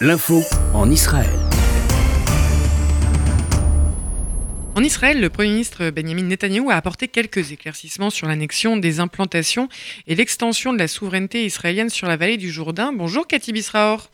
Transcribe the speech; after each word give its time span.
L'info 0.00 0.44
en 0.74 0.88
Israël. 0.92 1.28
En 4.76 4.84
Israël, 4.84 5.20
le 5.20 5.28
Premier 5.28 5.48
ministre 5.48 5.90
Benjamin 5.90 6.22
Netanyahou 6.22 6.70
a 6.70 6.76
apporté 6.76 7.08
quelques 7.08 7.50
éclaircissements 7.50 8.10
sur 8.10 8.28
l'annexion 8.28 8.76
des 8.76 9.00
implantations 9.00 9.68
et 10.06 10.14
l'extension 10.14 10.72
de 10.72 10.78
la 10.78 10.86
souveraineté 10.86 11.44
israélienne 11.44 11.90
sur 11.90 12.06
la 12.06 12.16
vallée 12.16 12.36
du 12.36 12.48
Jourdain. 12.48 12.92
Bonjour 12.92 13.26
Cathy 13.26 13.52
Bisraor. 13.52 14.08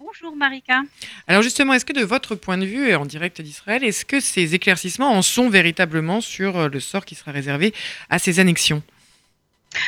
Bonjour 0.00 0.34
Marika. 0.36 0.80
Alors 1.28 1.42
justement, 1.42 1.74
est-ce 1.74 1.84
que 1.84 1.92
de 1.92 2.04
votre 2.04 2.34
point 2.34 2.56
de 2.56 2.64
vue, 2.64 2.94
en 2.94 3.04
direct 3.04 3.42
d'Israël, 3.42 3.84
est-ce 3.84 4.06
que 4.06 4.20
ces 4.20 4.54
éclaircissements 4.54 5.12
en 5.12 5.20
sont 5.20 5.50
véritablement 5.50 6.22
sur 6.22 6.70
le 6.70 6.80
sort 6.80 7.04
qui 7.04 7.14
sera 7.14 7.30
réservé 7.30 7.74
à 8.08 8.18
ces 8.18 8.40
annexions? 8.40 8.82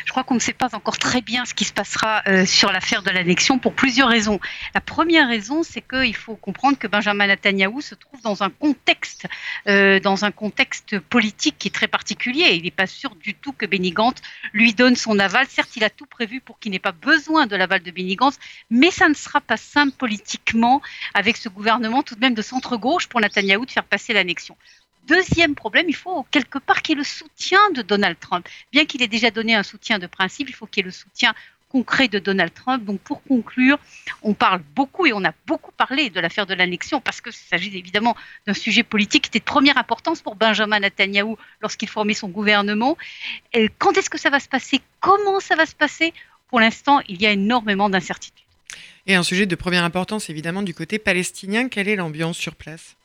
Je 0.04 0.10
crois 0.10 0.24
qu'on 0.24 0.34
ne 0.34 0.40
sait 0.40 0.52
pas 0.52 0.74
encore 0.74 0.98
très 0.98 1.20
bien 1.20 1.44
ce 1.44 1.54
qui 1.54 1.64
se 1.64 1.72
passera 1.72 2.22
euh, 2.26 2.46
sur 2.46 2.72
l'affaire 2.72 3.02
de 3.02 3.10
l'annexion 3.10 3.58
pour 3.58 3.74
plusieurs 3.74 4.08
raisons. 4.08 4.40
La 4.74 4.80
première 4.80 5.28
raison, 5.28 5.62
c'est 5.62 5.82
qu'il 5.82 6.16
faut 6.16 6.36
comprendre 6.36 6.78
que 6.78 6.86
Benjamin 6.86 7.26
Netanyahou 7.26 7.80
se 7.80 7.94
trouve 7.94 8.20
dans 8.22 8.42
un 8.42 8.50
contexte, 8.50 9.26
euh, 9.68 10.00
dans 10.00 10.24
un 10.24 10.30
contexte 10.30 10.98
politique 10.98 11.56
qui 11.58 11.68
est 11.68 11.74
très 11.74 11.88
particulier. 11.88 12.54
Il 12.54 12.62
n'est 12.62 12.70
pas 12.70 12.86
sûr 12.86 13.14
du 13.16 13.34
tout 13.34 13.52
que 13.52 13.66
Benny 13.66 13.94
lui 14.52 14.74
donne 14.74 14.96
son 14.96 15.18
aval. 15.18 15.46
Certes, 15.48 15.76
il 15.76 15.84
a 15.84 15.90
tout 15.90 16.06
prévu 16.06 16.40
pour 16.40 16.58
qu'il 16.58 16.72
n'ait 16.72 16.78
pas 16.78 16.92
besoin 16.92 17.46
de 17.46 17.56
l'aval 17.56 17.82
de 17.82 17.90
Benny 17.90 18.16
mais 18.70 18.90
ça 18.90 19.08
ne 19.08 19.14
sera 19.14 19.40
pas 19.40 19.56
simple 19.56 19.94
politiquement 19.96 20.80
avec 21.14 21.36
ce 21.36 21.48
gouvernement 21.48 22.02
tout 22.02 22.14
de 22.14 22.20
même 22.20 22.34
de 22.34 22.42
centre-gauche 22.42 23.06
pour 23.08 23.20
Netanyahou 23.20 23.66
de 23.66 23.70
faire 23.70 23.84
passer 23.84 24.12
l'annexion. 24.12 24.56
Deuxième 25.06 25.54
problème, 25.54 25.86
il 25.88 25.94
faut 25.94 26.26
quelque 26.30 26.58
part 26.58 26.82
qu'il 26.82 26.94
y 26.94 26.96
ait 26.96 26.98
le 26.98 27.04
soutien 27.04 27.60
de 27.74 27.82
Donald 27.82 28.18
Trump. 28.18 28.48
Bien 28.72 28.84
qu'il 28.86 29.02
ait 29.02 29.08
déjà 29.08 29.30
donné 29.30 29.54
un 29.54 29.62
soutien 29.62 29.98
de 29.98 30.06
principe, 30.06 30.48
il 30.48 30.54
faut 30.54 30.66
qu'il 30.66 30.82
y 30.82 30.84
ait 30.84 30.90
le 30.90 30.92
soutien 30.92 31.34
concret 31.68 32.08
de 32.08 32.18
Donald 32.18 32.54
Trump. 32.54 32.84
Donc 32.84 33.00
pour 33.00 33.22
conclure, 33.24 33.78
on 34.22 34.34
parle 34.34 34.62
beaucoup 34.74 35.06
et 35.06 35.12
on 35.12 35.24
a 35.24 35.32
beaucoup 35.46 35.72
parlé 35.72 36.10
de 36.10 36.20
l'affaire 36.20 36.46
de 36.46 36.54
l'annexion 36.54 37.00
parce 37.00 37.20
que 37.20 37.30
s'agit 37.30 37.76
évidemment 37.76 38.16
d'un 38.46 38.54
sujet 38.54 38.82
politique 38.82 39.24
qui 39.24 39.28
était 39.28 39.40
de 39.40 39.44
première 39.44 39.76
importance 39.78 40.22
pour 40.22 40.36
Benjamin 40.36 40.80
Netanyahu 40.80 41.36
lorsqu'il 41.60 41.88
formait 41.88 42.14
son 42.14 42.28
gouvernement. 42.28 42.96
Quand 43.78 43.96
est-ce 43.96 44.10
que 44.10 44.18
ça 44.18 44.30
va 44.30 44.40
se 44.40 44.48
passer? 44.48 44.80
Comment 45.00 45.40
ça 45.40 45.56
va 45.56 45.66
se 45.66 45.74
passer? 45.74 46.14
Pour 46.48 46.60
l'instant, 46.60 47.00
il 47.08 47.20
y 47.20 47.26
a 47.26 47.32
énormément 47.32 47.90
d'incertitudes. 47.90 48.44
Et 49.06 49.14
un 49.14 49.22
sujet 49.22 49.46
de 49.46 49.54
première 49.54 49.84
importance 49.84 50.30
évidemment 50.30 50.62
du 50.62 50.74
côté 50.74 50.98
palestinien, 50.98 51.68
quelle 51.68 51.88
est 51.88 51.96
l'ambiance 51.96 52.38
sur 52.38 52.56
place? 52.56 52.96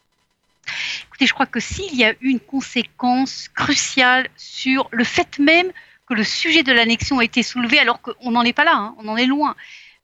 Écoutez, 1.08 1.26
je 1.26 1.34
crois 1.34 1.46
que 1.46 1.60
s'il 1.60 1.96
y 1.96 2.04
a 2.04 2.14
une 2.22 2.40
conséquence 2.40 3.50
cruciale 3.50 4.30
sur 4.36 4.88
le 4.92 5.04
fait 5.04 5.40
même 5.40 5.72
que 6.08 6.14
le 6.14 6.24
sujet 6.24 6.64
de 6.64 6.72
l'annexion 6.72 7.20
a 7.20 7.24
été 7.24 7.44
soulevé, 7.44 7.80
alors 7.80 8.02
qu'on 8.02 8.32
n'en 8.32 8.44
est 8.44 8.54
pas 8.54 8.64
là, 8.64 8.76
hein, 8.76 8.96
on 9.00 9.08
en 9.08 9.18
est 9.18 9.26
loin, 9.26 9.56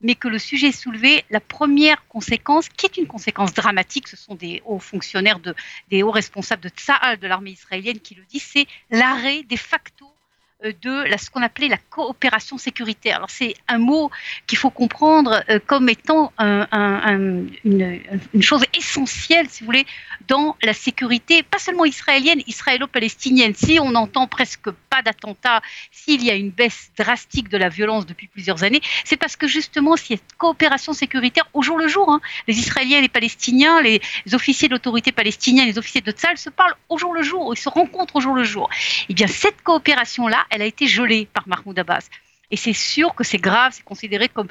mais 0.01 0.15
que 0.15 0.27
le 0.27 0.39
sujet 0.39 0.67
est 0.67 0.71
soulevé, 0.71 1.25
la 1.29 1.39
première 1.39 2.07
conséquence, 2.07 2.69
qui 2.69 2.85
est 2.85 2.97
une 2.97 3.07
conséquence 3.07 3.53
dramatique, 3.53 4.07
ce 4.07 4.17
sont 4.17 4.35
des 4.35 4.61
hauts 4.65 4.79
fonctionnaires, 4.79 5.39
des 5.89 6.03
hauts 6.03 6.11
responsables 6.11 6.61
de 6.61 6.69
Tsahal, 6.69 7.17
de 7.17 7.27
l'armée 7.27 7.51
israélienne, 7.51 7.99
qui 7.99 8.15
le 8.15 8.23
disent, 8.25 8.47
c'est 8.53 8.67
l'arrêt 8.89 9.43
de 9.43 9.55
facto 9.55 10.05
de 10.63 11.03
la, 11.07 11.17
ce 11.17 11.29
qu'on 11.29 11.43
appelait 11.43 11.67
la 11.67 11.77
coopération 11.77 12.57
sécuritaire. 12.57 13.17
Alors 13.17 13.29
c'est 13.29 13.55
un 13.67 13.77
mot 13.77 14.09
qu'il 14.47 14.57
faut 14.57 14.71
comprendre 14.71 15.43
euh, 15.49 15.59
comme 15.65 15.87
étant 15.87 16.31
une, 16.39 17.49
une, 17.63 18.41
chose 18.41 18.63
essentielle, 18.75 19.47
si 19.49 19.61
vous 19.61 19.67
voulez, 19.67 19.85
dans 20.27 20.55
la 20.63 20.73
sécurité, 20.73 21.43
pas 21.43 21.59
seulement 21.59 21.85
israélienne, 21.85 22.41
israélo-palestinienne. 22.47 23.53
Si 23.53 23.79
on 23.79 23.91
n'entend 23.91 24.27
presque 24.27 24.69
d'attentats, 25.01 25.61
s'il 25.91 26.23
y 26.23 26.31
a 26.31 26.35
une 26.35 26.49
baisse 26.49 26.91
drastique 26.97 27.49
de 27.49 27.57
la 27.57 27.69
violence 27.69 28.05
depuis 28.05 28.27
plusieurs 28.27 28.63
années, 28.63 28.81
c'est 29.03 29.17
parce 29.17 29.35
que 29.35 29.47
justement 29.47 29.95
cette 29.95 30.33
coopération 30.37 30.93
sécuritaire 30.93 31.47
au 31.53 31.61
jour 31.61 31.77
le 31.77 31.87
jour, 31.87 32.09
hein, 32.09 32.21
les 32.47 32.57
Israéliens 32.59 33.01
les 33.01 33.09
Palestiniens, 33.09 33.81
les, 33.81 34.01
officiers 34.33 34.67
de 34.67 34.73
l'autorité 34.73 35.11
palestinienne, 35.11 35.67
les 35.67 35.77
officiers 35.77 36.01
de 36.01 36.11
Tzal 36.11 36.37
se 36.37 36.49
parlent 36.49 36.75
au 36.89 36.97
jour 36.97 37.13
le 37.13 37.23
jour, 37.23 37.53
ils 37.53 37.59
se 37.59 37.69
rencontrent 37.69 38.15
au 38.15 38.21
jour 38.21 38.35
le 38.35 38.43
jour. 38.43 38.69
Eh 39.09 39.13
bien 39.13 39.27
cette 39.27 39.61
coopération-là, 39.61 40.45
elle 40.49 40.61
a 40.61 40.65
été 40.65 40.87
gelée 40.87 41.27
par 41.33 41.47
Mahmoud 41.47 41.77
Abbas. 41.77 42.09
Et 42.49 42.55
c'est 42.55 42.73
sûr 42.73 43.13
que 43.13 43.23
c'est 43.23 43.39
grave, 43.39 43.73
c'est 43.75 43.83
considéré 43.83 44.29
comme 44.29 44.47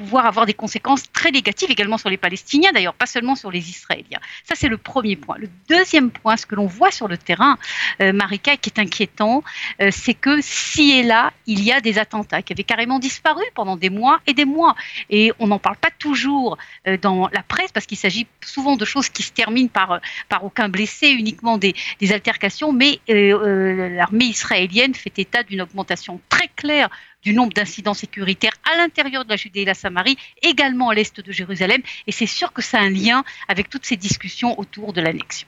pouvoir 0.00 0.24
avoir 0.24 0.46
des 0.46 0.54
conséquences 0.54 1.04
très 1.12 1.30
négatives 1.30 1.70
également 1.70 1.98
sur 1.98 2.08
les 2.08 2.16
Palestiniens, 2.16 2.72
d'ailleurs 2.72 2.94
pas 2.94 3.04
seulement 3.04 3.34
sur 3.34 3.50
les 3.50 3.68
Israéliens. 3.68 4.20
Ça, 4.44 4.54
c'est 4.56 4.68
le 4.68 4.78
premier 4.78 5.14
point. 5.14 5.36
Le 5.38 5.48
deuxième 5.68 6.10
point, 6.10 6.38
ce 6.38 6.46
que 6.46 6.54
l'on 6.54 6.66
voit 6.66 6.90
sur 6.90 7.06
le 7.06 7.18
terrain, 7.18 7.58
euh, 8.00 8.14
Marika, 8.14 8.56
qui 8.56 8.70
est 8.70 8.78
inquiétant, 8.78 9.44
euh, 9.82 9.90
c'est 9.92 10.14
que 10.14 10.40
si 10.40 10.92
et 10.92 11.02
là, 11.02 11.32
il 11.46 11.62
y 11.62 11.70
a 11.70 11.82
des 11.82 11.98
attentats 11.98 12.40
qui 12.40 12.54
avaient 12.54 12.64
carrément 12.64 12.98
disparu 12.98 13.44
pendant 13.54 13.76
des 13.76 13.90
mois 13.90 14.20
et 14.26 14.32
des 14.32 14.46
mois. 14.46 14.74
Et 15.10 15.32
on 15.38 15.48
n'en 15.48 15.58
parle 15.58 15.76
pas 15.76 15.90
toujours 15.98 16.56
euh, 16.86 16.96
dans 16.96 17.28
la 17.28 17.42
presse 17.42 17.70
parce 17.70 17.84
qu'il 17.84 17.98
s'agit 17.98 18.26
souvent 18.40 18.76
de 18.76 18.86
choses 18.86 19.10
qui 19.10 19.22
se 19.22 19.32
terminent 19.32 19.68
par, 19.68 20.00
par 20.30 20.44
aucun 20.44 20.70
blessé, 20.70 21.10
uniquement 21.10 21.58
des, 21.58 21.74
des 22.00 22.12
altercations, 22.12 22.72
mais 22.72 23.00
l'armée 23.08 24.26
israélienne 24.26 24.94
fait 24.94 25.18
état 25.18 25.42
d'une 25.42 25.60
augmentation 25.60 26.20
très 26.30 26.48
claire 26.56 26.88
du 27.22 27.32
nombre 27.32 27.52
d'incidents 27.52 27.94
sécuritaires 27.94 28.54
à 28.72 28.76
l'intérieur 28.76 29.24
de 29.24 29.30
la 29.30 29.36
Judée 29.36 29.60
et 29.60 29.64
la 29.64 29.74
Samarie, 29.74 30.16
également 30.42 30.90
à 30.90 30.94
l'est 30.94 31.20
de 31.20 31.32
Jérusalem. 31.32 31.82
Et 32.06 32.12
c'est 32.12 32.26
sûr 32.26 32.52
que 32.52 32.62
ça 32.62 32.78
a 32.78 32.82
un 32.82 32.90
lien 32.90 33.24
avec 33.48 33.68
toutes 33.68 33.86
ces 33.86 33.96
discussions 33.96 34.58
autour 34.58 34.92
de 34.92 35.00
l'annexion. 35.00 35.46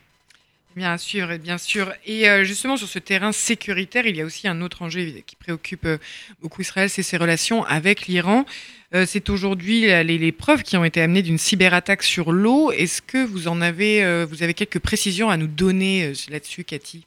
Bien 0.74 0.96
sûr, 0.96 1.38
bien 1.38 1.58
sûr. 1.58 1.92
Et 2.06 2.28
euh, 2.28 2.44
justement, 2.44 2.78
sur 2.78 2.88
ce 2.88 2.98
terrain 2.98 3.32
sécuritaire, 3.32 4.06
il 4.06 4.16
y 4.16 4.22
a 4.22 4.24
aussi 4.24 4.48
un 4.48 4.62
autre 4.62 4.82
enjeu 4.82 5.04
qui 5.26 5.36
préoccupe 5.36 5.84
euh, 5.84 5.98
beaucoup 6.40 6.62
Israël, 6.62 6.88
c'est 6.88 7.02
ses 7.02 7.18
relations 7.18 7.62
avec 7.64 8.06
l'Iran. 8.06 8.46
Euh, 8.94 9.04
c'est 9.06 9.28
aujourd'hui 9.28 9.82
les, 9.82 10.32
preuves 10.32 10.62
qui 10.62 10.76
ont 10.78 10.84
été 10.84 11.02
amenées 11.02 11.22
d'une 11.22 11.38
cyberattaque 11.38 12.02
sur 12.02 12.32
l'eau. 12.32 12.72
Est-ce 12.72 13.02
que 13.02 13.22
vous 13.22 13.48
en 13.48 13.60
avez, 13.60 14.24
vous 14.24 14.42
avez 14.42 14.54
quelques 14.54 14.78
précisions 14.78 15.30
à 15.30 15.36
nous 15.36 15.46
donner 15.46 16.12
là-dessus, 16.28 16.64
Cathy? 16.64 17.06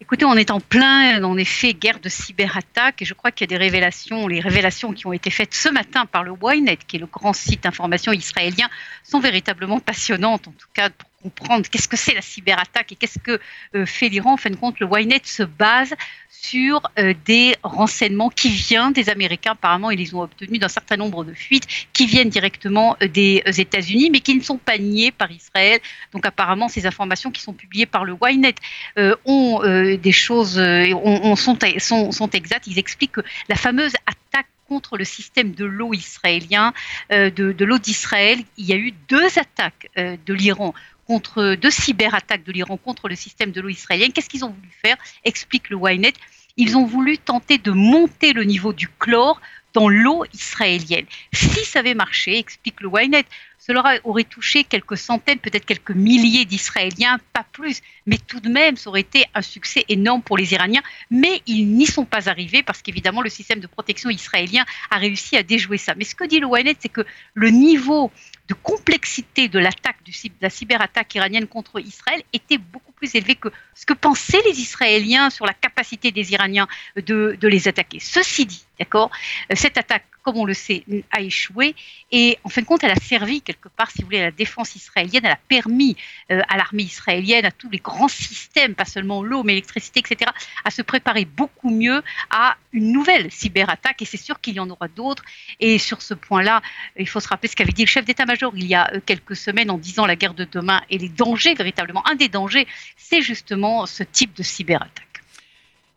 Écoutez, 0.00 0.24
on 0.24 0.34
est 0.34 0.50
en 0.50 0.60
plein, 0.60 1.22
en 1.24 1.36
effet, 1.36 1.74
guerre 1.74 1.98
de 1.98 2.08
cyberattaque 2.08 3.02
et 3.02 3.04
je 3.04 3.14
crois 3.14 3.32
qu'il 3.32 3.50
y 3.50 3.54
a 3.54 3.58
des 3.58 3.64
révélations, 3.64 4.28
les 4.28 4.40
révélations 4.40 4.92
qui 4.92 5.06
ont 5.06 5.12
été 5.12 5.30
faites 5.30 5.54
ce 5.54 5.68
matin 5.68 6.06
par 6.06 6.22
le 6.22 6.32
Ynet, 6.32 6.78
qui 6.86 6.96
est 6.96 7.00
le 7.00 7.06
grand 7.06 7.32
site 7.32 7.64
d'information 7.64 8.12
israélien, 8.12 8.68
sont 9.02 9.18
véritablement 9.18 9.80
passionnantes, 9.80 10.48
en 10.48 10.52
tout 10.52 10.68
cas 10.72 10.90
pour 10.90 11.08
qu'est-ce 11.70 11.88
que 11.88 11.96
c'est 11.96 12.14
la 12.14 12.22
cyberattaque 12.22 12.92
et 12.92 12.96
qu'est-ce 12.96 13.18
que 13.18 13.40
euh, 13.74 13.86
fait 13.86 14.08
l'Iran. 14.08 14.34
En 14.34 14.36
fin 14.36 14.50
de 14.50 14.56
compte, 14.56 14.80
le 14.80 14.88
Ynet 14.92 15.22
se 15.24 15.42
base 15.42 15.94
sur 16.30 16.82
euh, 16.98 17.14
des 17.24 17.56
renseignements 17.62 18.30
qui 18.30 18.48
viennent 18.48 18.92
des 18.92 19.08
Américains. 19.08 19.52
Apparemment, 19.52 19.90
ils 19.90 19.98
les 19.98 20.14
ont 20.14 20.22
obtenus 20.22 20.60
d'un 20.60 20.68
certain 20.68 20.96
nombre 20.96 21.24
de 21.24 21.32
fuites 21.32 21.66
qui 21.92 22.06
viennent 22.06 22.28
directement 22.28 22.96
euh, 23.02 23.08
des 23.08 23.42
États-Unis, 23.46 24.10
mais 24.10 24.20
qui 24.20 24.34
ne 24.34 24.42
sont 24.42 24.58
pas 24.58 24.78
niées 24.78 25.12
par 25.12 25.30
Israël. 25.30 25.80
Donc, 26.12 26.26
apparemment, 26.26 26.68
ces 26.68 26.86
informations 26.86 27.30
qui 27.30 27.42
sont 27.42 27.52
publiées 27.52 27.86
par 27.86 28.04
le 28.04 28.16
Ynet 28.28 28.54
ont 29.24 29.60
des 29.62 30.12
choses, 30.12 30.58
on, 30.58 31.36
sont, 31.36 31.58
exactes. 32.32 32.66
Ils 32.66 32.78
expliquent 32.78 33.12
que 33.12 33.20
la 33.48 33.56
fameuse 33.56 33.92
attaque 34.06 34.46
contre 34.68 34.96
le 34.96 35.04
système 35.04 35.52
de 35.52 35.64
l'eau 35.64 35.92
israélien, 35.94 36.72
de 37.10 37.64
l'eau 37.64 37.78
d'Israël, 37.78 38.38
il 38.56 38.66
y 38.66 38.72
a 38.72 38.76
eu 38.76 38.92
deux 39.08 39.38
attaques 39.38 39.90
de 39.96 40.34
l'Iran 40.34 40.74
contre 41.06 41.54
deux 41.54 41.70
cyberattaques 41.70 42.44
de 42.44 42.52
l'Iran 42.52 42.76
contre 42.76 43.08
le 43.08 43.14
système 43.14 43.52
de 43.52 43.60
l'eau 43.60 43.68
israélien. 43.68 44.08
Qu'est-ce 44.10 44.28
qu'ils 44.28 44.44
ont 44.44 44.50
voulu 44.50 44.70
faire? 44.82 44.96
Explique 45.24 45.70
le 45.70 45.78
Ynet. 45.78 46.14
Ils 46.56 46.76
ont 46.76 46.84
voulu 46.84 47.18
tenter 47.18 47.58
de 47.58 47.70
monter 47.70 48.32
le 48.32 48.44
niveau 48.44 48.72
du 48.72 48.88
chlore 48.88 49.40
dans 49.74 49.88
l'eau 49.90 50.24
israélienne. 50.32 51.04
Si 51.34 51.64
ça 51.64 51.80
avait 51.80 51.94
marché, 51.94 52.38
explique 52.38 52.80
le 52.80 52.88
Ynet, 52.98 53.26
cela 53.58 53.98
aurait 54.04 54.24
touché 54.24 54.64
quelques 54.64 54.96
centaines, 54.96 55.38
peut-être 55.38 55.66
quelques 55.66 55.90
milliers 55.90 56.44
d'Israéliens, 56.44 57.18
pas 57.32 57.44
plus, 57.52 57.82
mais 58.06 58.16
tout 58.16 58.40
de 58.40 58.48
même, 58.48 58.76
ça 58.76 58.88
aurait 58.88 59.00
été 59.00 59.26
un 59.34 59.42
succès 59.42 59.84
énorme 59.88 60.22
pour 60.22 60.38
les 60.38 60.54
Iraniens. 60.54 60.82
Mais 61.10 61.42
ils 61.46 61.66
n'y 61.66 61.84
sont 61.84 62.06
pas 62.06 62.30
arrivés 62.30 62.62
parce 62.62 62.80
qu'évidemment, 62.80 63.22
le 63.22 63.28
système 63.28 63.60
de 63.60 63.66
protection 63.66 64.08
israélien 64.08 64.64
a 64.90 64.96
réussi 64.96 65.36
à 65.36 65.42
déjouer 65.42 65.78
ça. 65.78 65.94
Mais 65.94 66.04
ce 66.04 66.14
que 66.14 66.24
dit 66.24 66.40
le 66.40 66.48
Ynet, 66.48 66.76
c'est 66.80 66.88
que 66.88 67.04
le 67.34 67.50
niveau 67.50 68.10
de 68.48 68.54
complexité 68.54 69.48
de 69.48 69.58
l'attaque, 69.58 69.96
de 70.04 70.12
la 70.40 70.50
cyberattaque 70.50 71.14
iranienne 71.14 71.46
contre 71.46 71.80
Israël 71.80 72.22
était 72.32 72.58
beaucoup 72.58 72.92
plus 72.92 73.14
élevé 73.14 73.34
que 73.34 73.48
ce 73.74 73.84
que 73.86 73.94
pensaient 73.94 74.42
les 74.46 74.60
Israéliens 74.60 75.30
sur 75.30 75.46
la 75.46 75.54
capacité 75.54 76.12
des 76.12 76.32
Iraniens 76.32 76.68
de, 76.96 77.36
de 77.40 77.48
les 77.48 77.68
attaquer. 77.68 77.98
Ceci 78.00 78.46
dit, 78.46 78.64
d'accord, 78.78 79.10
cette 79.54 79.78
attaque 79.78 80.06
comme 80.26 80.38
on 80.38 80.44
le 80.44 80.54
sait, 80.54 80.82
a 81.12 81.20
échoué. 81.20 81.76
Et 82.10 82.36
en 82.42 82.48
fin 82.48 82.60
de 82.60 82.66
compte, 82.66 82.82
elle 82.82 82.90
a 82.90 82.96
servi 82.96 83.42
quelque 83.42 83.68
part, 83.68 83.92
si 83.92 83.98
vous 84.00 84.06
voulez, 84.06 84.18
à 84.18 84.24
la 84.24 84.30
défense 84.32 84.74
israélienne. 84.74 85.24
Elle 85.24 85.30
a 85.30 85.38
permis 85.48 85.96
euh, 86.32 86.40
à 86.48 86.56
l'armée 86.56 86.82
israélienne, 86.82 87.44
à 87.44 87.52
tous 87.52 87.70
les 87.70 87.78
grands 87.78 88.08
systèmes, 88.08 88.74
pas 88.74 88.86
seulement 88.86 89.22
l'eau, 89.22 89.44
mais 89.44 89.52
l'électricité, 89.52 90.00
etc., 90.00 90.32
à 90.64 90.70
se 90.72 90.82
préparer 90.82 91.26
beaucoup 91.26 91.70
mieux 91.70 92.02
à 92.30 92.56
une 92.72 92.90
nouvelle 92.90 93.30
cyberattaque. 93.30 94.02
Et 94.02 94.04
c'est 94.04 94.16
sûr 94.16 94.40
qu'il 94.40 94.54
y 94.54 94.60
en 94.60 94.68
aura 94.68 94.88
d'autres. 94.88 95.22
Et 95.60 95.78
sur 95.78 96.02
ce 96.02 96.14
point-là, 96.14 96.60
il 96.98 97.06
faut 97.06 97.20
se 97.20 97.28
rappeler 97.28 97.48
ce 97.48 97.54
qu'avait 97.54 97.70
dit 97.70 97.84
le 97.84 97.88
chef 97.88 98.04
d'état-major 98.04 98.52
il 98.56 98.66
y 98.66 98.74
a 98.74 98.92
euh, 98.94 99.00
quelques 99.06 99.36
semaines 99.36 99.70
en 99.70 99.78
disant 99.78 100.06
la 100.06 100.16
guerre 100.16 100.34
de 100.34 100.44
demain 100.44 100.82
et 100.90 100.98
les 100.98 101.08
dangers, 101.08 101.54
véritablement. 101.54 102.04
Un 102.04 102.16
des 102.16 102.28
dangers, 102.28 102.66
c'est 102.96 103.22
justement 103.22 103.86
ce 103.86 104.02
type 104.02 104.34
de 104.34 104.42
cyberattaque. 104.42 105.15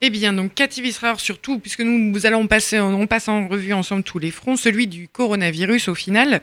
Eh 0.01 0.09
bien, 0.09 0.31
donc 0.31 0.53
Cathy 0.55 0.81
Visraor 0.81 1.19
surtout, 1.19 1.59
puisque 1.59 1.81
nous, 1.81 2.25
allons 2.25 2.47
passer, 2.47 2.79
on 2.79 3.05
passe 3.05 3.27
en 3.27 3.49
revue 3.49 3.73
ensemble 3.73 4.03
tous 4.03 4.17
les 4.17 4.31
fronts, 4.31 4.55
celui 4.55 4.87
du 4.87 5.09
coronavirus 5.09 5.89
au 5.89 5.95
final, 5.95 6.41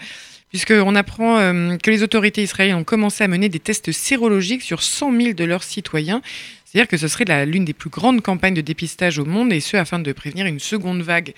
puisqu'on 0.50 0.94
apprend 0.94 1.38
euh, 1.38 1.76
que 1.78 1.90
les 1.90 2.02
autorités 2.02 2.42
israéliennes 2.42 2.76
ont 2.76 2.84
commencé 2.84 3.24
à 3.24 3.28
mener 3.28 3.48
des 3.48 3.58
tests 3.58 3.92
sérologiques 3.92 4.60
sur 4.60 4.82
100 4.82 5.20
000 5.20 5.32
de 5.32 5.44
leurs 5.44 5.62
citoyens. 5.62 6.20
C'est-à-dire 6.66 6.86
que 6.86 6.98
ce 6.98 7.08
serait 7.08 7.46
l'une 7.46 7.64
des 7.64 7.72
plus 7.72 7.88
grandes 7.88 8.20
campagnes 8.20 8.52
de 8.52 8.60
dépistage 8.60 9.18
au 9.18 9.24
monde, 9.24 9.50
et 9.54 9.60
ce 9.60 9.78
afin 9.78 10.00
de 10.00 10.12
prévenir 10.12 10.44
une 10.44 10.60
seconde 10.60 11.00
vague 11.00 11.32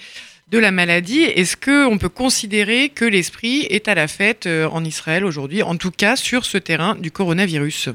de 0.51 0.59
la 0.59 0.73
maladie. 0.73 1.23
Est-ce 1.23 1.57
qu'on 1.57 1.99
peut 1.99 2.09
considérer 2.09 2.89
que 2.89 3.05
l'esprit 3.05 3.61
est 3.71 3.87
à 3.87 3.95
la 3.95 4.09
fête 4.09 4.47
euh, 4.47 4.69
en 4.69 4.85
Israël 4.85 5.25
aujourd'hui, 5.25 5.63
en 5.63 5.77
tout 5.77 5.93
cas 5.93 6.17
sur 6.17 6.47
ce 6.47 6.59
terrain 6.59 6.97
du 6.97 7.13
coronavirus? 7.13 7.91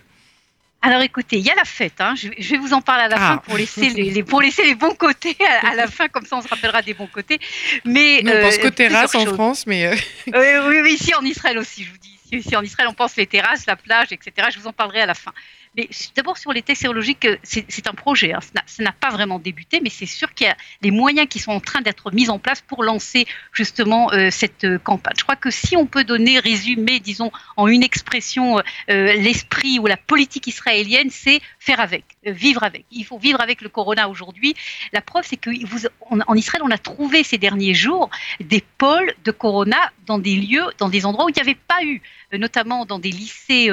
Alors 0.85 1.01
écoutez, 1.01 1.37
il 1.37 1.45
y 1.45 1.49
a 1.49 1.55
la 1.55 1.63
fête, 1.63 2.01
hein. 2.01 2.13
je, 2.15 2.27
vais 2.27 2.57
vous 2.57 2.73
en 2.73 2.81
parler 2.81 3.05
à 3.05 3.07
la 3.07 3.17
fin 3.17 3.39
ah. 3.39 3.43
pour 3.45 3.55
laisser 3.55 3.89
les, 3.89 4.21
pour 4.21 4.41
laisser 4.41 4.65
les 4.65 4.75
bons 4.75 4.93
côtés 4.93 5.37
à, 5.63 5.75
la 5.75 5.87
fin, 5.87 6.09
comme 6.09 6.25
ça 6.25 6.35
on 6.35 6.41
se 6.41 6.47
rappellera 6.49 6.81
des 6.81 6.93
bons 6.93 7.07
côtés. 7.07 7.39
Mais, 7.85 8.21
on 8.25 8.41
pense 8.41 8.57
qu'aux 8.57 8.69
terrasses 8.69 9.15
en 9.15 9.25
France, 9.25 9.65
mais... 9.65 9.87
Euh, 9.87 10.67
oui, 10.67 10.81
oui, 10.83 10.93
ici 10.93 11.15
en 11.15 11.23
Israël 11.23 11.57
aussi, 11.57 11.85
je 11.85 11.91
vous 11.91 11.97
dis. 11.97 12.19
Ici 12.33 12.55
en 12.55 12.63
Israël, 12.63 12.89
on 12.89 12.93
pense 12.93 13.15
les 13.15 13.27
terrasses, 13.27 13.65
la 13.65 13.75
plage, 13.75 14.07
etc. 14.11 14.47
Je 14.51 14.59
vous 14.59 14.67
en 14.67 14.73
parlerai 14.73 15.01
à 15.01 15.05
la 15.05 15.13
fin. 15.13 15.31
Mais 15.75 15.89
d'abord 16.15 16.37
sur 16.37 16.53
les 16.53 16.61
tests 16.61 16.81
sérologiques, 16.81 17.25
euh, 17.25 17.37
c'est 17.43 17.87
un 17.87 17.93
projet. 17.93 18.33
Hein. 18.33 18.39
Ça 18.67 18.83
n'a 18.83 18.91
pas 18.91 19.09
vraiment 19.09 19.39
débuté, 19.39 19.79
mais 19.81 19.89
c'est 19.89 20.05
sûr 20.05 20.33
qu'il 20.33 20.45
y 20.45 20.49
a 20.49 20.55
les 20.81 20.91
moyens 20.91 21.27
qui 21.27 21.39
sont 21.39 21.51
en 21.51 21.59
train 21.59 21.81
d'être 21.81 22.11
mis 22.11 22.29
en 22.29 22.37
place 22.37 22.61
pour 22.61 22.83
lancer 22.83 23.25
justement 23.51 24.11
euh, 24.13 24.29
cette 24.29 24.65
euh, 24.65 24.77
campagne. 24.77 25.15
Je 25.17 25.23
crois 25.23 25.35
que 25.35 25.49
si 25.49 25.75
on 25.75 25.87
peut 25.87 26.03
donner, 26.03 26.37
résumer, 26.39 26.99
disons, 26.99 27.31
en 27.57 27.67
une 27.67 27.83
expression, 27.83 28.61
l'esprit 28.87 29.79
ou 29.79 29.87
la 29.87 29.97
politique 29.97 30.47
israélienne, 30.47 31.09
c'est 31.09 31.41
faire 31.59 31.79
avec, 31.79 32.03
vivre 32.25 32.63
avec. 32.63 32.85
Il 32.91 33.05
faut 33.05 33.17
vivre 33.17 33.41
avec 33.41 33.61
le 33.61 33.69
corona 33.69 34.09
aujourd'hui. 34.09 34.55
La 34.91 35.01
preuve, 35.01 35.25
c'est 35.27 35.37
qu'en 35.37 36.35
Israël, 36.35 36.63
on 36.63 36.71
a 36.71 36.77
trouvé 36.77 37.23
ces 37.23 37.37
derniers 37.37 37.73
jours 37.73 38.09
des 38.39 38.63
pôles 38.77 39.13
de 39.23 39.31
corona 39.31 39.91
dans 40.05 40.19
des 40.19 40.35
lieux, 40.35 40.65
dans 40.77 40.89
des 40.89 41.05
endroits 41.05 41.25
où 41.25 41.29
il 41.29 41.35
n'y 41.35 41.41
avait 41.41 41.55
pas 41.55 41.83
eu 41.83 42.01
notamment 42.33 42.85
dans 42.85 42.99
des 42.99 43.11
lycées 43.11 43.69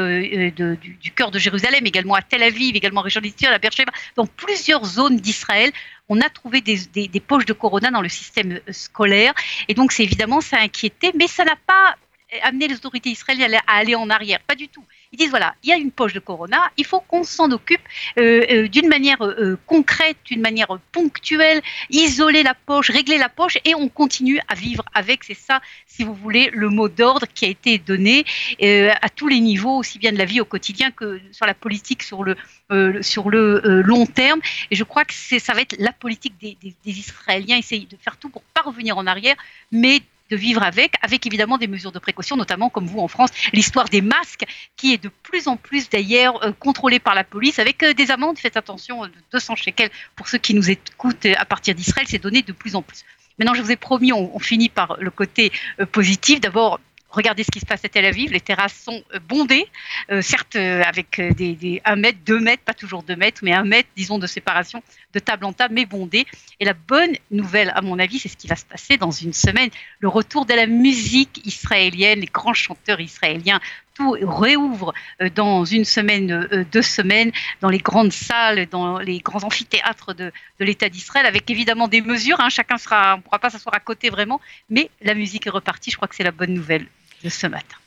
du 0.54 1.10
cœur 1.12 1.30
de 1.30 1.38
Jérusalem 1.38 1.86
également 1.90 2.14
à 2.14 2.22
Tel 2.22 2.42
Aviv, 2.42 2.74
également 2.74 3.00
en 3.00 3.04
région 3.04 3.20
à 3.20 3.58
Beersheba, 3.58 3.92
dans 4.16 4.26
plusieurs 4.26 4.84
zones 4.84 5.16
d'Israël, 5.16 5.70
on 6.08 6.20
a 6.20 6.28
trouvé 6.28 6.60
des, 6.60 7.20
poches 7.20 7.44
de 7.44 7.52
corona 7.52 7.90
dans 7.90 8.00
le 8.00 8.08
système 8.08 8.52
euh, 8.52 8.72
scolaire. 8.72 9.32
Et 9.68 9.74
donc, 9.74 9.92
c'est 9.92 10.02
évidemment, 10.02 10.40
ça 10.40 10.56
a 10.56 10.62
inquiété, 10.62 11.12
mais 11.14 11.28
ça 11.28 11.44
n'a 11.44 11.56
pas 11.66 11.96
amené 12.42 12.68
les 12.68 12.76
autorités 12.76 13.10
israéliennes 13.10 13.56
à 13.66 13.76
aller 13.76 13.94
en 13.94 14.08
arrière, 14.08 14.40
pas 14.40 14.54
du 14.54 14.68
tout. 14.68 14.84
Ils 15.12 15.16
disent 15.16 15.30
voilà, 15.30 15.56
il 15.64 15.70
y 15.70 15.72
a 15.72 15.76
une 15.76 15.90
poche 15.90 16.12
de 16.12 16.20
corona, 16.20 16.70
il 16.76 16.86
faut 16.86 17.00
qu'on 17.00 17.24
s'en 17.24 17.50
occupe 17.50 17.80
euh, 18.16 18.46
euh, 18.48 18.68
d'une 18.68 18.86
manière 18.86 19.20
euh, 19.24 19.58
concrète, 19.66 20.16
d'une 20.24 20.40
manière 20.40 20.78
ponctuelle, 20.92 21.62
isoler 21.90 22.44
la 22.44 22.54
poche, 22.54 22.90
régler 22.90 23.18
la 23.18 23.28
poche 23.28 23.58
et 23.64 23.74
on 23.74 23.88
continue 23.88 24.38
à 24.46 24.54
vivre 24.54 24.84
avec. 24.94 25.24
C'est 25.24 25.34
ça, 25.34 25.60
si 25.88 26.04
vous 26.04 26.14
voulez, 26.14 26.48
le 26.52 26.68
mot 26.68 26.88
d'ordre 26.88 27.26
qui 27.34 27.44
a 27.44 27.48
été 27.48 27.78
donné 27.78 28.24
à 28.62 29.08
tous 29.08 29.26
les 29.26 29.40
niveaux, 29.40 29.78
aussi 29.78 29.98
bien 29.98 30.12
de 30.12 30.18
la 30.18 30.24
vie 30.24 30.40
au 30.40 30.44
quotidien 30.44 30.92
que 30.92 31.20
sur 31.32 31.44
la 31.44 31.54
politique 31.54 32.04
sur 32.04 32.22
le, 32.22 32.36
long 32.68 34.06
terme. 34.06 34.40
Et 34.70 34.76
je 34.76 34.84
crois 34.84 35.04
que 35.04 35.14
ça 35.14 35.54
va 35.54 35.60
être 35.60 35.74
la 35.80 35.92
politique 35.92 36.34
des, 36.40 36.56
Israéliens, 36.86 37.56
essayer 37.56 37.86
de 37.86 37.96
faire 37.96 38.16
tout 38.16 38.28
pour 38.28 38.42
pas 38.42 38.62
revenir 38.62 38.96
en 38.96 39.06
arrière, 39.06 39.36
mais 39.72 40.02
de 40.30 40.36
vivre 40.36 40.62
avec, 40.62 40.94
avec 41.02 41.26
évidemment 41.26 41.58
des 41.58 41.66
mesures 41.66 41.92
de 41.92 41.98
précaution, 41.98 42.36
notamment 42.36 42.70
comme 42.70 42.86
vous 42.86 43.00
en 43.00 43.08
France, 43.08 43.30
l'histoire 43.52 43.88
des 43.88 44.00
masques 44.00 44.44
qui 44.76 44.92
est 44.92 45.02
de 45.02 45.10
plus 45.22 45.48
en 45.48 45.56
plus 45.56 45.90
d'ailleurs 45.90 46.42
euh, 46.44 46.52
contrôlée 46.52 46.98
par 46.98 47.14
la 47.14 47.24
police 47.24 47.58
avec 47.58 47.82
euh, 47.82 47.92
des 47.94 48.10
amendes. 48.10 48.38
Faites 48.38 48.56
attention, 48.56 49.04
de 49.04 49.12
200 49.32 49.56
shekels 49.56 49.90
pour 50.16 50.28
ceux 50.28 50.38
qui 50.38 50.54
nous 50.54 50.70
écoutent 50.70 51.26
à 51.26 51.44
partir 51.44 51.74
d'Israël, 51.74 52.06
c'est 52.08 52.22
donné 52.22 52.42
de 52.42 52.52
plus 52.52 52.76
en 52.76 52.82
plus. 52.82 53.04
Maintenant, 53.40 53.54
je 53.54 53.62
vous 53.62 53.72
ai 53.72 53.76
promis, 53.76 54.12
on, 54.12 54.38
finit 54.38 54.68
par 54.68 54.98
le 55.00 55.10
côté 55.10 55.50
euh, 55.80 55.86
positif. 55.86 56.40
D'abord, 56.42 56.78
Regardez 57.10 57.42
ce 57.42 57.50
qui 57.50 57.58
se 57.58 57.66
passe 57.66 57.84
à 57.84 57.88
Tel 57.88 58.04
Aviv. 58.04 58.30
Les 58.30 58.40
terrasses 58.40 58.74
sont 58.74 59.02
euh, 59.14 59.18
bondées, 59.18 59.66
euh, 60.10 60.22
certes 60.22 60.54
euh, 60.54 60.82
avec 60.84 61.20
des, 61.20 61.54
des 61.54 61.82
1 61.84 61.96
mètre, 61.96 62.18
2 62.24 62.38
mètres, 62.38 62.62
pas 62.62 62.74
toujours 62.74 63.02
2 63.02 63.16
mètres, 63.16 63.40
mais 63.42 63.52
1 63.52 63.64
mètre, 63.64 63.88
disons, 63.96 64.18
de 64.18 64.28
séparation 64.28 64.82
de 65.12 65.18
table 65.18 65.44
en 65.44 65.52
table, 65.52 65.74
mais 65.74 65.86
bondées. 65.86 66.24
Et 66.60 66.64
la 66.64 66.74
bonne 66.74 67.12
nouvelle, 67.32 67.72
à 67.74 67.80
mon 67.80 67.98
avis, 67.98 68.20
c'est 68.20 68.28
ce 68.28 68.36
qui 68.36 68.46
va 68.46 68.54
se 68.54 68.64
passer 68.64 68.96
dans 68.96 69.10
une 69.10 69.32
semaine. 69.32 69.70
Le 69.98 70.08
retour 70.08 70.46
de 70.46 70.54
la 70.54 70.66
musique 70.66 71.44
israélienne, 71.44 72.20
les 72.20 72.26
grands 72.26 72.54
chanteurs 72.54 73.00
israéliens, 73.00 73.60
tout 73.94 74.16
réouvre 74.22 74.94
dans 75.34 75.64
une 75.64 75.84
semaine, 75.84 76.46
deux 76.72 76.82
semaines, 76.82 77.32
dans 77.60 77.68
les 77.68 77.78
grandes 77.78 78.12
salles, 78.12 78.66
dans 78.66 78.98
les 78.98 79.18
grands 79.18 79.42
amphithéâtres 79.42 80.14
de, 80.14 80.32
l'État 80.60 80.88
d'Israël, 80.88 81.26
avec 81.26 81.50
évidemment 81.50 81.88
des 81.88 82.00
mesures. 82.00 82.40
Hein. 82.40 82.50
chacun 82.50 82.76
ne 82.76 83.20
pourra 83.20 83.38
pas 83.40 83.50
s'asseoir 83.50 83.74
à 83.74 83.80
côté 83.80 84.10
vraiment, 84.10 84.40
mais 84.68 84.90
la 85.02 85.14
musique 85.14 85.48
est 85.48 85.50
repartie. 85.50 85.90
Je 85.90 85.96
crois 85.96 86.06
que 86.06 86.14
c'est 86.14 86.22
la 86.22 86.30
bonne 86.30 86.54
nouvelle 86.54 86.86
de 87.22 87.28
ce 87.28 87.46
matin. 87.46 87.80